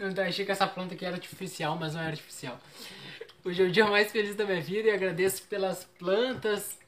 Eu 0.00 0.08
achei 0.24 0.46
que 0.46 0.50
essa 0.50 0.66
planta 0.66 0.94
aqui 0.94 1.04
era 1.04 1.16
artificial, 1.16 1.76
mas 1.76 1.92
não 1.92 2.00
é 2.00 2.06
artificial. 2.06 2.58
Hoje 3.44 3.62
é 3.62 3.66
o 3.66 3.70
dia 3.70 3.84
mais 3.86 4.10
feliz 4.10 4.34
da 4.34 4.46
minha 4.46 4.58
vida 4.58 4.88
e 4.88 4.90
agradeço 4.90 5.42
pelas 5.42 5.84
plantas, 5.84 6.78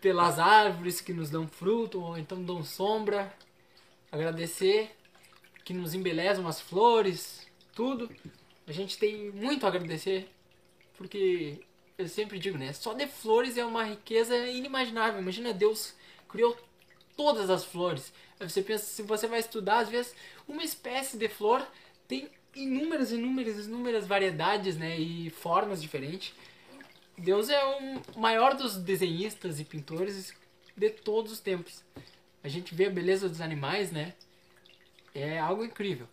pelas 0.00 0.38
árvores 0.38 1.00
que 1.00 1.12
nos 1.12 1.30
dão 1.30 1.48
fruto 1.48 2.00
ou 2.00 2.16
então 2.16 2.40
dão 2.44 2.62
sombra. 2.62 3.34
Agradecer 4.12 4.94
que 5.64 5.74
nos 5.74 5.94
embelezam 5.94 6.46
as 6.46 6.60
flores, 6.60 7.44
tudo. 7.74 8.08
A 8.68 8.70
gente 8.70 8.96
tem 8.96 9.32
muito 9.32 9.66
a 9.66 9.68
agradecer, 9.68 10.30
porque 10.96 11.58
eu 11.98 12.06
sempre 12.06 12.38
digo, 12.38 12.56
né? 12.56 12.72
Só 12.72 12.92
de 12.92 13.08
flores 13.08 13.58
é 13.58 13.64
uma 13.64 13.82
riqueza 13.82 14.36
inimaginável. 14.46 15.20
Imagina 15.20 15.52
Deus 15.52 15.92
criou 16.28 16.56
todas 17.16 17.50
as 17.50 17.64
flores. 17.64 18.12
Aí 18.38 18.48
você 18.48 18.62
pensa, 18.62 18.84
se 18.84 19.02
você 19.02 19.26
vai 19.26 19.40
estudar, 19.40 19.78
às 19.78 19.88
vezes, 19.88 20.14
uma 20.46 20.64
espécie 20.64 21.16
de 21.16 21.28
flor 21.28 21.66
tem 22.06 22.28
inúmeras, 22.54 23.12
inúmeras, 23.12 23.66
inúmeras 23.66 24.06
variedades, 24.06 24.76
né? 24.76 24.98
E 24.98 25.30
formas 25.30 25.80
diferentes. 25.80 26.32
Deus 27.16 27.48
é 27.48 27.64
o 27.64 28.18
maior 28.18 28.54
dos 28.54 28.76
desenhistas 28.76 29.60
e 29.60 29.64
pintores 29.64 30.34
de 30.76 30.90
todos 30.90 31.32
os 31.32 31.40
tempos. 31.40 31.82
A 32.42 32.48
gente 32.48 32.74
vê 32.74 32.86
a 32.86 32.90
beleza 32.90 33.28
dos 33.28 33.40
animais, 33.40 33.90
né? 33.90 34.14
É 35.14 35.38
algo 35.38 35.64
incrível. 35.64 36.08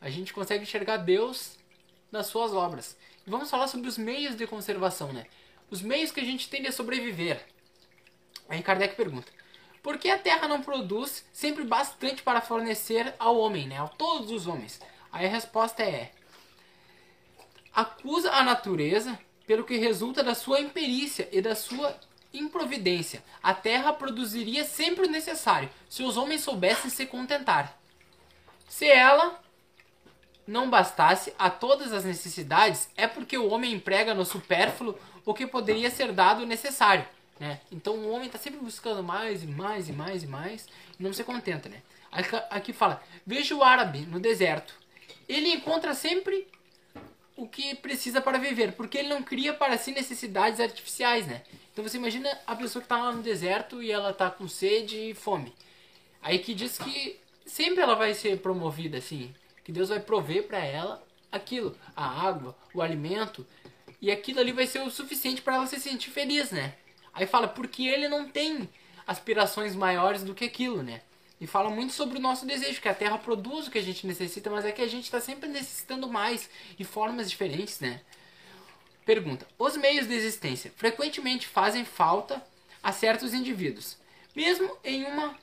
A 0.00 0.08
gente 0.08 0.32
consegue 0.32 0.62
enxergar 0.62 0.96
Deus 0.98 1.58
nas 2.10 2.26
suas 2.26 2.52
obras. 2.52 2.96
E 3.26 3.30
vamos 3.30 3.50
falar 3.50 3.68
sobre 3.68 3.88
os 3.88 3.98
meios 3.98 4.36
de 4.36 4.46
conservação, 4.46 5.12
né? 5.12 5.26
Os 5.70 5.82
meios 5.82 6.10
que 6.10 6.20
a 6.20 6.24
gente 6.24 6.48
tem 6.48 6.62
de 6.62 6.72
sobreviver. 6.72 7.44
Aí 8.48 8.62
Kardec 8.62 8.96
pergunta: 8.96 9.30
por 9.86 9.98
que 9.98 10.10
a 10.10 10.18
Terra 10.18 10.48
não 10.48 10.62
produz 10.62 11.24
sempre 11.32 11.62
bastante 11.62 12.20
para 12.20 12.40
fornecer 12.40 13.14
ao 13.20 13.38
homem, 13.38 13.68
né? 13.68 13.80
A 13.80 13.86
todos 13.86 14.32
os 14.32 14.48
homens? 14.48 14.80
Aí 15.12 15.26
a 15.26 15.28
resposta 15.28 15.80
é: 15.80 16.10
acusa 17.72 18.32
a 18.32 18.42
natureza 18.42 19.16
pelo 19.46 19.62
que 19.62 19.76
resulta 19.76 20.24
da 20.24 20.34
sua 20.34 20.58
imperícia 20.58 21.28
e 21.30 21.40
da 21.40 21.54
sua 21.54 21.96
improvidência. 22.34 23.22
A 23.40 23.54
terra 23.54 23.92
produziria 23.92 24.64
sempre 24.64 25.06
o 25.06 25.08
necessário, 25.08 25.70
se 25.88 26.02
os 26.02 26.16
homens 26.16 26.40
soubessem 26.40 26.90
se 26.90 27.06
contentar. 27.06 27.78
Se 28.68 28.88
ela 28.88 29.40
não 30.44 30.68
bastasse 30.68 31.32
a 31.38 31.48
todas 31.48 31.92
as 31.92 32.04
necessidades, 32.04 32.88
é 32.96 33.06
porque 33.06 33.38
o 33.38 33.48
homem 33.48 33.74
emprega 33.74 34.14
no 34.14 34.24
supérfluo 34.24 34.98
o 35.24 35.32
que 35.32 35.46
poderia 35.46 35.92
ser 35.92 36.10
dado 36.10 36.44
necessário. 36.44 37.06
Né? 37.38 37.60
Então 37.70 37.94
o 37.94 38.10
homem 38.10 38.26
está 38.26 38.38
sempre 38.38 38.60
buscando 38.60 39.02
mais 39.02 39.42
e 39.42 39.46
mais 39.46 39.88
e 39.88 39.92
mais 39.92 40.22
e 40.22 40.26
mais 40.26 40.66
e 40.98 41.02
não 41.02 41.12
se 41.12 41.22
contenta. 41.22 41.68
Né? 41.68 41.82
Aqui 42.50 42.72
fala: 42.72 43.02
veja 43.26 43.54
o 43.54 43.62
árabe 43.62 44.00
no 44.00 44.18
deserto. 44.18 44.74
Ele 45.28 45.52
encontra 45.52 45.92
sempre 45.94 46.48
o 47.36 47.46
que 47.46 47.74
precisa 47.74 48.20
para 48.20 48.38
viver, 48.38 48.72
porque 48.72 48.96
ele 48.96 49.08
não 49.08 49.22
cria 49.22 49.52
para 49.52 49.76
si 49.76 49.92
necessidades 49.92 50.58
artificiais, 50.58 51.26
né? 51.26 51.42
Então 51.72 51.86
você 51.86 51.98
imagina 51.98 52.30
a 52.46 52.56
pessoa 52.56 52.80
que 52.80 52.86
está 52.86 52.96
lá 52.96 53.12
no 53.12 53.22
deserto 53.22 53.82
e 53.82 53.92
ela 53.92 54.10
está 54.10 54.30
com 54.30 54.48
sede 54.48 55.10
e 55.10 55.14
fome. 55.14 55.52
Aí 56.22 56.38
que 56.38 56.54
diz 56.54 56.78
que 56.78 57.20
sempre 57.44 57.82
ela 57.82 57.94
vai 57.94 58.14
ser 58.14 58.38
promovida 58.38 58.96
assim, 58.96 59.34
que 59.62 59.70
Deus 59.70 59.90
vai 59.90 60.00
prover 60.00 60.46
para 60.46 60.64
ela 60.64 61.04
aquilo, 61.30 61.76
a 61.94 62.26
água, 62.26 62.56
o 62.72 62.80
alimento, 62.80 63.46
e 64.00 64.10
aquilo 64.10 64.40
ali 64.40 64.52
vai 64.52 64.66
ser 64.66 64.80
o 64.80 64.90
suficiente 64.90 65.42
para 65.42 65.56
ela 65.56 65.66
se 65.66 65.78
sentir 65.78 66.10
feliz, 66.10 66.50
né? 66.50 66.74
Aí 67.16 67.26
fala 67.26 67.48
porque 67.48 67.82
ele 67.84 68.08
não 68.08 68.28
tem 68.28 68.68
aspirações 69.06 69.74
maiores 69.74 70.22
do 70.22 70.34
que 70.34 70.44
aquilo, 70.44 70.82
né? 70.82 71.00
E 71.40 71.46
fala 71.46 71.70
muito 71.70 71.92
sobre 71.92 72.18
o 72.18 72.20
nosso 72.20 72.46
desejo, 72.46 72.80
que 72.80 72.88
a 72.88 72.94
Terra 72.94 73.18
produz 73.18 73.66
o 73.66 73.70
que 73.70 73.78
a 73.78 73.82
gente 73.82 74.06
necessita, 74.06 74.50
mas 74.50 74.64
é 74.64 74.72
que 74.72 74.82
a 74.82 74.86
gente 74.86 75.04
está 75.04 75.20
sempre 75.20 75.48
necessitando 75.48 76.08
mais 76.08 76.48
e 76.78 76.84
formas 76.84 77.28
diferentes, 77.30 77.80
né? 77.80 78.02
Pergunta: 79.04 79.46
Os 79.58 79.76
meios 79.76 80.06
de 80.06 80.14
existência 80.14 80.72
frequentemente 80.76 81.46
fazem 81.46 81.84
falta 81.84 82.44
a 82.82 82.92
certos 82.92 83.32
indivíduos, 83.32 83.96
mesmo 84.34 84.76
em 84.84 85.04
uma 85.04 85.36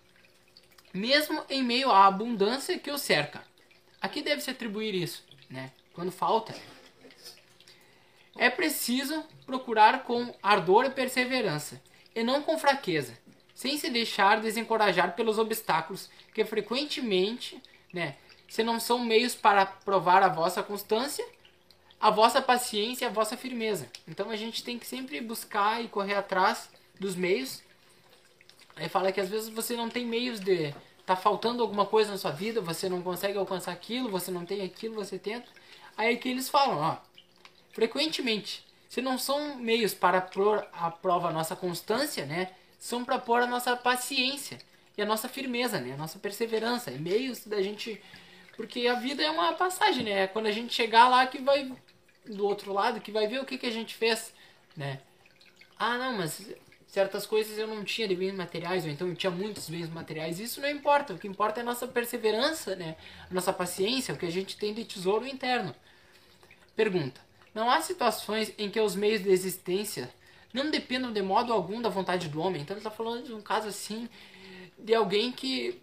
mesmo 0.93 1.43
em 1.49 1.63
meio 1.63 1.89
à 1.89 2.05
abundância 2.05 2.77
que 2.77 2.91
os 2.91 3.01
cerca. 3.01 3.43
A 3.99 4.07
que 4.07 4.21
deve 4.21 4.41
se 4.41 4.51
atribuir 4.51 4.93
isso, 4.93 5.23
né? 5.49 5.71
Quando 5.93 6.11
falta, 6.11 6.53
é 8.35 8.49
preciso 8.49 9.23
procurar 9.45 10.03
com 10.03 10.33
ardor 10.41 10.85
e 10.85 10.89
perseverança, 10.89 11.81
e 12.15 12.23
não 12.23 12.41
com 12.41 12.57
fraqueza, 12.57 13.17
sem 13.53 13.77
se 13.77 13.89
deixar 13.89 14.41
desencorajar 14.41 15.15
pelos 15.15 15.37
obstáculos 15.37 16.09
que 16.33 16.43
frequentemente, 16.43 17.61
né, 17.93 18.15
se 18.47 18.63
não 18.63 18.79
são 18.79 18.99
meios 18.99 19.35
para 19.35 19.65
provar 19.65 20.23
a 20.23 20.29
vossa 20.29 20.61
constância, 20.61 21.25
a 21.99 22.09
vossa 22.09 22.41
paciência 22.41 23.05
e 23.05 23.07
a 23.07 23.11
vossa 23.11 23.37
firmeza. 23.37 23.89
Então 24.07 24.29
a 24.29 24.35
gente 24.35 24.63
tem 24.63 24.77
que 24.77 24.85
sempre 24.85 25.21
buscar 25.21 25.81
e 25.83 25.87
correr 25.87 26.15
atrás 26.15 26.69
dos 26.99 27.15
meios. 27.15 27.61
Aí 28.75 28.89
fala 28.89 29.11
que 29.11 29.21
às 29.21 29.29
vezes 29.29 29.49
você 29.49 29.75
não 29.75 29.89
tem 29.89 30.05
meios 30.05 30.39
de 30.39 30.73
tá 31.05 31.15
faltando 31.15 31.61
alguma 31.61 31.85
coisa 31.85 32.11
na 32.11 32.17
sua 32.17 32.31
vida, 32.31 32.61
você 32.61 32.87
não 32.89 33.01
consegue 33.01 33.37
alcançar 33.37 33.71
aquilo, 33.71 34.09
você 34.09 34.31
não 34.31 34.45
tem 34.45 34.61
aquilo, 34.61 34.95
você 34.95 35.17
tenta. 35.17 35.47
Aí 35.97 36.17
que 36.17 36.29
eles 36.29 36.49
falam, 36.49 36.77
ó, 36.77 36.97
frequentemente, 37.73 38.65
se 38.87 39.01
não 39.01 39.17
são 39.17 39.57
meios 39.57 39.93
para 39.93 40.21
pôr 40.21 40.65
à 40.71 40.89
prova 40.89 41.27
a 41.27 41.33
nossa 41.33 41.55
constância, 41.55 42.25
né? 42.25 42.49
são 42.83 43.05
para 43.05 43.17
pôr 43.17 43.41
a 43.41 43.47
nossa 43.47 43.77
paciência 43.77 44.57
e 44.97 45.01
a 45.01 45.05
nossa 45.05 45.29
firmeza, 45.29 45.79
né? 45.79 45.93
A 45.93 45.97
nossa 45.97 46.19
perseverança, 46.19 46.91
e 46.91 46.99
meios 46.99 47.47
da 47.47 47.61
gente. 47.61 48.01
Porque 48.57 48.87
a 48.87 48.95
vida 48.95 49.23
é 49.23 49.31
uma 49.31 49.53
passagem, 49.53 50.03
né? 50.03 50.23
É 50.23 50.27
quando 50.27 50.47
a 50.47 50.51
gente 50.51 50.73
chegar 50.73 51.07
lá 51.07 51.25
que 51.25 51.41
vai 51.41 51.71
do 52.25 52.45
outro 52.45 52.73
lado, 52.73 52.99
que 52.99 53.09
vai 53.09 53.25
ver 53.25 53.39
o 53.39 53.45
que, 53.45 53.57
que 53.57 53.65
a 53.65 53.71
gente 53.71 53.95
fez, 53.95 54.33
né? 54.75 54.99
Ah, 55.79 55.97
não, 55.97 56.17
mas 56.17 56.53
certas 56.85 57.25
coisas 57.25 57.57
eu 57.57 57.67
não 57.67 57.85
tinha 57.85 58.05
de 58.05 58.17
bens 58.17 58.33
materiais, 58.33 58.83
ou 58.83 58.91
então 58.91 59.07
eu 59.07 59.15
tinha 59.15 59.31
muitos 59.31 59.69
bens 59.69 59.89
materiais. 59.89 60.41
Isso 60.41 60.59
não 60.59 60.69
importa. 60.69 61.13
O 61.13 61.17
que 61.17 61.25
importa 61.25 61.61
é 61.61 61.63
a 61.63 61.65
nossa 61.65 61.87
perseverança, 61.87 62.75
né? 62.75 62.97
A 63.31 63.33
nossa 63.33 63.53
paciência, 63.53 64.13
o 64.13 64.17
que 64.17 64.25
a 64.25 64.31
gente 64.31 64.57
tem 64.57 64.73
de 64.73 64.83
tesouro 64.83 65.25
interno. 65.25 65.73
Pergunta: 66.75 67.21
Não 67.53 67.69
há 67.69 67.81
situações 67.81 68.53
em 68.57 68.69
que 68.69 68.79
os 68.79 68.95
meios 68.95 69.21
de 69.21 69.29
existência 69.29 70.13
não 70.53 70.69
dependam 70.69 71.11
de 71.11 71.21
modo 71.21 71.51
algum 71.51 71.81
da 71.81 71.89
vontade 71.89 72.29
do 72.29 72.39
homem. 72.39 72.61
Então 72.61 72.75
ele 72.75 72.79
está 72.79 72.91
falando 72.91 73.25
de 73.25 73.33
um 73.33 73.41
caso 73.41 73.67
assim, 73.67 74.07
de 74.77 74.93
alguém 74.93 75.31
que, 75.31 75.81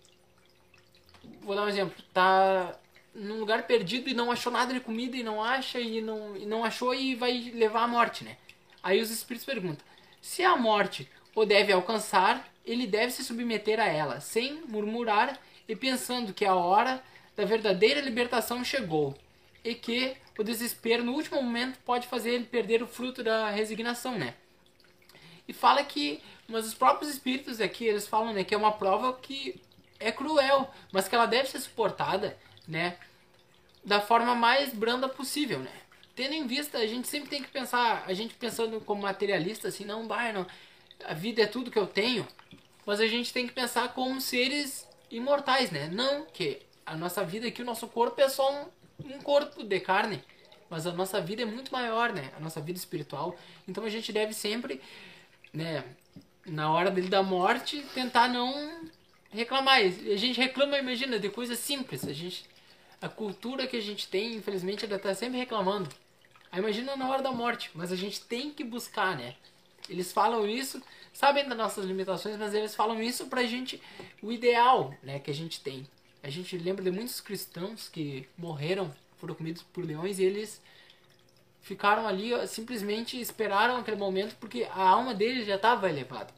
vou 1.43 1.55
dar 1.55 1.63
um 1.63 1.69
exemplo, 1.69 1.95
está 1.99 2.79
num 3.15 3.41
lugar 3.41 3.67
perdido 3.67 4.09
e 4.09 4.15
não 4.15 4.31
achou 4.31 4.53
nada 4.53 4.73
de 4.73 4.81
comida 4.81 5.17
e 5.17 5.23
não 5.23 5.43
acha 5.43 5.81
e 5.81 6.01
não, 6.01 6.37
e 6.37 6.47
não 6.47 6.65
achou 6.65 6.95
e 6.95 7.15
vai 7.15 7.53
levar 7.55 7.83
à 7.83 7.89
morte, 7.89 8.25
né? 8.25 8.37
Aí 8.83 9.01
os 9.01 9.11
espíritos 9.11 9.45
perguntam, 9.45 9.85
se 10.21 10.43
a 10.45 10.57
morte 10.57 11.09
o 11.35 11.45
deve 11.45 11.73
alcançar, 11.73 12.49
ele 12.65 12.87
deve 12.87 13.13
se 13.13 13.25
submeter 13.25 13.81
a 13.81 13.87
ela, 13.87 14.21
sem 14.21 14.63
murmurar 14.69 15.39
e 15.69 15.75
pensando 15.75 16.33
que 16.33 16.45
a 16.45 16.55
hora 16.55 17.03
da 17.37 17.45
verdadeira 17.45 18.01
libertação 18.01 18.65
chegou 18.65 19.17
e 19.65 19.75
que 19.75 20.17
o 20.39 20.43
desespero 20.43 21.05
no 21.05 21.13
último 21.13 21.43
momento 21.43 21.79
pode 21.85 22.07
fazer 22.07 22.31
ele 22.31 22.45
perder 22.45 22.83
o 22.83 22.87
fruto 22.87 23.23
da 23.23 23.51
resignação, 23.51 24.19
né? 24.19 24.35
e 25.51 25.53
fala 25.53 25.83
que, 25.83 26.23
mas 26.47 26.65
os 26.65 26.75
próprios 26.75 27.11
espíritos 27.11 27.61
aqui, 27.61 27.85
eles 27.85 28.07
falam, 28.07 28.33
né, 28.33 28.45
que 28.45 28.55
é 28.55 28.57
uma 28.57 28.71
prova 28.71 29.13
que 29.15 29.61
é 29.99 30.13
cruel, 30.13 30.73
mas 30.93 31.09
que 31.09 31.15
ela 31.17 31.27
deve 31.27 31.49
ser 31.49 31.59
suportada, 31.59 32.39
né, 32.69 32.97
da 33.85 34.01
forma 34.01 34.33
mais 34.33 34.73
branda 34.73 35.09
possível, 35.09 35.59
né. 35.59 35.73
Tendo 36.15 36.35
em 36.35 36.47
vista, 36.47 36.79
a 36.79 36.87
gente 36.87 37.09
sempre 37.09 37.31
tem 37.31 37.43
que 37.43 37.51
pensar, 37.51 38.05
a 38.07 38.15
gente 38.15 38.35
pensando 38.35 38.81
como 38.81 39.03
materialista, 39.03 39.67
assim, 39.67 39.85
não, 39.85 40.07
vai, 40.07 40.33
não, 40.33 40.47
a 41.05 41.15
vida 41.15 41.43
é 41.43 41.47
tudo 41.47 41.71
que 41.71 41.79
eu 41.79 41.87
tenho, 41.89 42.25
mas 42.87 43.01
a 43.01 43.09
gente 43.09 43.33
tem 43.33 43.45
que 43.45 43.53
pensar 43.53 43.93
como 43.93 44.21
seres 44.21 44.87
imortais, 45.11 45.73
né, 45.73 45.89
não 45.89 46.27
que 46.27 46.63
a 46.87 46.97
nossa 46.97 47.25
vida 47.25 47.49
aqui, 47.49 47.61
o 47.61 47.65
nosso 47.65 47.89
corpo 47.89 48.21
é 48.21 48.29
só 48.29 48.53
um, 48.53 48.67
um 49.15 49.21
corpo 49.21 49.63
de 49.63 49.81
carne, 49.81 50.23
mas 50.69 50.87
a 50.87 50.93
nossa 50.93 51.21
vida 51.21 51.43
é 51.43 51.45
muito 51.45 51.73
maior, 51.73 52.13
né, 52.13 52.31
a 52.37 52.41
nossa 52.41 52.61
vida 52.61 52.79
espiritual, 52.79 53.37
então 53.67 53.85
a 53.85 53.89
gente 53.89 54.13
deve 54.13 54.33
sempre 54.33 54.81
né, 55.53 55.85
na 56.47 56.73
hora 56.73 56.91
dele 56.91 57.09
da 57.09 57.23
morte, 57.23 57.85
tentar 57.95 58.29
não 58.29 58.89
reclamar. 59.31 59.79
A 59.79 60.17
gente 60.17 60.39
reclama, 60.39 60.79
imagina, 60.79 61.19
de 61.19 61.29
coisas 61.29 61.59
simples. 61.59 62.07
A 62.07 62.13
gente, 62.13 62.45
a 63.01 63.09
cultura 63.09 63.67
que 63.67 63.77
a 63.77 63.83
gente 63.83 64.09
tem, 64.09 64.35
infelizmente, 64.35 64.85
ela 64.85 64.97
está 64.97 65.15
sempre 65.15 65.39
reclamando. 65.39 65.89
Aí 66.53 66.59
imagina 66.59 66.97
na 66.97 67.09
hora 67.09 67.23
da 67.23 67.31
morte, 67.31 67.71
mas 67.75 67.93
a 67.93 67.97
gente 67.97 68.21
tem 68.23 68.51
que 68.51 68.65
buscar, 68.65 69.17
né? 69.17 69.37
Eles 69.89 70.13
falam 70.13 70.49
isso, 70.49 70.83
sabem 71.13 71.49
das 71.49 71.57
nossas 71.57 71.85
limitações, 71.85 72.37
mas 72.37 72.55
eles 72.55 72.75
falam 72.75 73.01
isso 73.01 73.27
pra 73.27 73.45
gente, 73.45 73.81
o 74.23 74.33
ideal, 74.33 74.95
né, 75.03 75.19
que 75.19 75.31
a 75.31 75.35
gente 75.35 75.61
tem. 75.61 75.87
A 76.23 76.29
gente 76.29 76.57
lembra 76.59 76.85
de 76.85 76.91
muitos 76.91 77.21
cristãos 77.21 77.89
que 77.89 78.29
morreram, 78.37 78.95
foram 79.17 79.35
comidos 79.35 79.63
por 79.63 79.85
leões 79.85 80.19
e 80.19 80.25
eles 80.25 80.61
ficaram 81.61 82.07
ali, 82.07 82.31
simplesmente 82.47 83.21
esperaram 83.21 83.77
aquele 83.77 83.97
momento 83.97 84.37
porque 84.37 84.65
a 84.71 84.83
alma 84.83 85.15
deles 85.15 85.47
já 85.47 85.57
estava 85.57 85.89
elevada, 85.89 86.33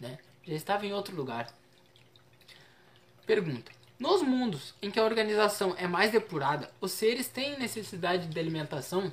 né? 0.00 0.18
Já 0.44 0.54
estava 0.54 0.86
em 0.86 0.92
outro 0.92 1.14
lugar. 1.14 1.52
Pergunta: 3.26 3.70
Nos 3.98 4.22
mundos 4.22 4.74
em 4.80 4.90
que 4.90 4.98
a 4.98 5.04
organização 5.04 5.74
é 5.78 5.86
mais 5.86 6.10
depurada, 6.10 6.72
os 6.80 6.92
seres 6.92 7.28
têm 7.28 7.58
necessidade 7.58 8.26
de 8.26 8.38
alimentação? 8.38 9.12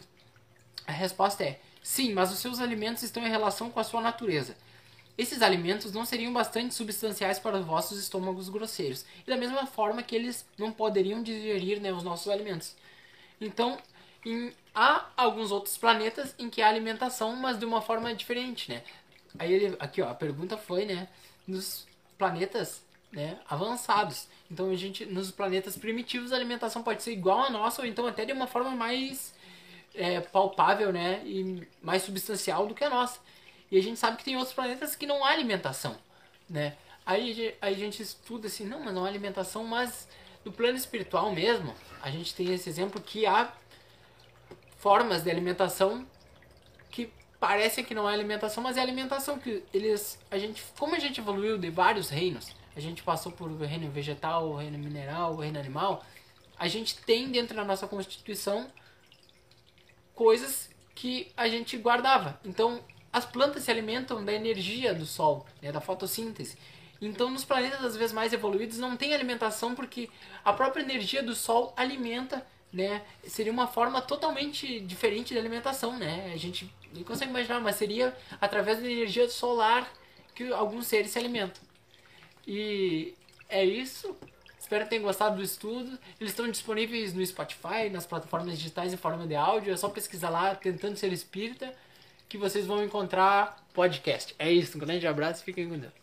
A 0.87 0.91
resposta 0.91 1.43
é 1.43 1.59
sim, 1.83 2.13
mas 2.13 2.31
os 2.31 2.39
seus 2.39 2.59
alimentos 2.59 3.03
estão 3.03 3.25
em 3.25 3.29
relação 3.29 3.69
com 3.69 3.79
a 3.79 3.83
sua 3.83 4.01
natureza. 4.01 4.55
Esses 5.17 5.41
alimentos 5.41 5.93
não 5.93 6.03
seriam 6.03 6.33
bastante 6.33 6.73
substanciais 6.73 7.39
para 7.39 7.57
os 7.57 7.65
vossos 7.65 7.97
estômagos 7.97 8.49
grosseiros, 8.49 9.05
e 9.25 9.29
da 9.29 9.37
mesma 9.37 9.65
forma 9.65 10.03
que 10.03 10.15
eles 10.15 10.45
não 10.57 10.71
poderiam 10.71 11.23
digerir 11.23 11.79
né, 11.79 11.93
os 11.93 12.03
nossos 12.03 12.27
alimentos. 12.27 12.75
Então, 13.39 13.77
em, 14.25 14.51
há 14.73 15.05
alguns 15.15 15.51
outros 15.51 15.77
planetas 15.77 16.35
em 16.37 16.49
que 16.49 16.61
há 16.61 16.67
alimentação, 16.67 17.35
mas 17.35 17.57
de 17.57 17.65
uma 17.65 17.81
forma 17.81 18.13
diferente, 18.13 18.69
né? 18.69 18.83
Aí 19.37 19.53
ele, 19.53 19.75
aqui 19.79 20.01
ó, 20.01 20.09
a 20.09 20.15
pergunta 20.15 20.57
foi, 20.57 20.85
né, 20.85 21.07
nos 21.47 21.87
planetas, 22.17 22.83
né, 23.11 23.39
avançados. 23.49 24.27
Então 24.49 24.69
a 24.69 24.75
gente, 24.75 25.05
nos 25.05 25.31
planetas 25.31 25.77
primitivos, 25.77 26.31
a 26.31 26.35
alimentação 26.35 26.83
pode 26.83 27.03
ser 27.03 27.11
igual 27.11 27.41
à 27.41 27.49
nossa 27.49 27.81
ou 27.81 27.87
então 27.87 28.07
até 28.07 28.25
de 28.25 28.33
uma 28.33 28.47
forma 28.47 28.71
mais 28.71 29.33
é, 29.93 30.19
palpável, 30.19 30.91
né, 30.91 31.21
e 31.25 31.65
mais 31.81 32.03
substancial 32.03 32.67
do 32.67 32.75
que 32.75 32.83
a 32.83 32.89
nossa. 32.89 33.19
E 33.71 33.77
a 33.77 33.81
gente 33.81 33.99
sabe 33.99 34.17
que 34.17 34.23
tem 34.23 34.35
outros 34.35 34.53
planetas 34.53 34.95
que 34.95 35.05
não 35.05 35.23
há 35.23 35.29
alimentação, 35.29 35.97
né? 36.49 36.75
Aí, 37.05 37.55
a 37.61 37.71
gente 37.71 38.01
estuda 38.01 38.47
assim, 38.47 38.65
não, 38.65 38.79
mas 38.79 38.93
não 38.93 39.05
há 39.05 39.07
alimentação, 39.07 39.63
mas 39.63 40.07
no 40.43 40.51
plano 40.51 40.77
espiritual 40.77 41.31
mesmo, 41.31 41.75
a 42.01 42.09
gente 42.09 42.33
tem 42.33 42.53
esse 42.53 42.67
exemplo 42.69 43.01
que 43.01 43.25
há 43.25 43.53
formas 44.77 45.23
de 45.23 45.29
alimentação 45.29 46.07
que 46.89 47.11
parecem 47.39 47.83
que 47.83 47.93
não 47.93 48.09
é 48.09 48.13
alimentação, 48.13 48.63
mas 48.63 48.77
é 48.77 48.81
alimentação 48.81 49.37
que 49.37 49.63
eles, 49.73 50.19
a 50.31 50.37
gente, 50.37 50.63
como 50.77 50.95
a 50.95 50.99
gente 50.99 51.19
evoluiu 51.19 51.57
de 51.57 51.69
vários 51.69 52.09
reinos, 52.09 52.55
a 52.75 52.79
gente 52.79 53.03
passou 53.03 53.31
por 53.31 53.49
o 53.49 53.57
reino 53.57 53.89
vegetal, 53.89 54.49
o 54.49 54.55
reino 54.55 54.77
mineral, 54.77 55.33
o 55.33 55.41
reino 55.41 55.59
animal, 55.59 56.03
a 56.57 56.67
gente 56.67 56.97
tem 56.97 57.29
dentro 57.29 57.55
da 57.55 57.63
nossa 57.63 57.87
constituição 57.87 58.67
coisas 60.13 60.69
que 60.93 61.31
a 61.35 61.47
gente 61.47 61.77
guardava. 61.77 62.39
Então, 62.45 62.83
as 63.15 63.23
plantas 63.23 63.63
se 63.63 63.71
alimentam 63.71 64.25
da 64.25 64.33
energia 64.33 64.93
do 64.93 65.05
sol, 65.05 65.45
né, 65.61 65.71
da 65.71 65.79
fotossíntese. 65.79 66.57
Então, 67.01 67.29
nos 67.29 67.45
planetas 67.45 67.81
às 67.81 67.95
vezes 67.95 68.11
mais 68.11 68.33
evoluídos 68.33 68.77
não 68.77 68.97
tem 68.97 69.13
alimentação 69.13 69.73
porque 69.73 70.09
a 70.43 70.51
própria 70.51 70.81
energia 70.81 71.23
do 71.23 71.33
sol 71.33 71.73
alimenta, 71.77 72.45
né? 72.73 73.01
Seria 73.23 73.53
uma 73.53 73.67
forma 73.67 74.01
totalmente 74.01 74.81
diferente 74.81 75.33
de 75.33 75.39
alimentação, 75.39 75.97
né? 75.97 76.29
A 76.33 76.35
gente 76.35 76.69
nem 76.91 77.05
consegue 77.05 77.31
imaginar, 77.31 77.61
mas 77.61 77.77
seria 77.77 78.13
através 78.41 78.81
da 78.81 78.91
energia 78.91 79.29
solar 79.29 79.89
que 80.35 80.51
alguns 80.51 80.85
seres 80.85 81.11
se 81.11 81.17
alimentam. 81.17 81.63
E 82.45 83.15
é 83.47 83.63
isso. 83.63 84.13
Espero 84.59 84.83
que 84.83 84.89
tenham 84.89 85.05
gostado 85.05 85.37
do 85.37 85.41
estudo. 85.41 85.97
Eles 86.19 86.33
estão 86.33 86.51
disponíveis 86.51 87.13
no 87.13 87.25
Spotify, 87.25 87.89
nas 87.89 88.05
plataformas 88.05 88.57
digitais 88.57 88.91
em 88.91 88.97
forma 88.97 89.25
de 89.25 89.35
áudio. 89.35 89.73
É 89.73 89.77
só 89.77 89.87
pesquisar 89.87 90.29
lá, 90.29 90.53
tentando 90.53 90.97
ser 90.97 91.13
espírita 91.13 91.73
que 92.27 92.37
vocês 92.37 92.65
vão 92.65 92.83
encontrar 92.83 93.63
podcast. 93.73 94.35
É 94.37 94.51
isso, 94.51 94.77
um 94.77 94.81
grande 94.81 95.07
abraço 95.07 95.41
e 95.41 95.45
fiquem 95.45 95.69
com 95.69 95.77
Deus. 95.77 95.93